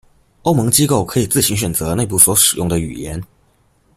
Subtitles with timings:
[0.41, 3.23] 欧盟机构可以自行选择内部所使用的语言。